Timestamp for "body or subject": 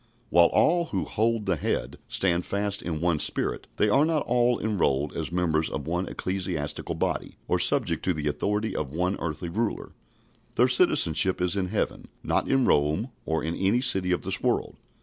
6.95-8.03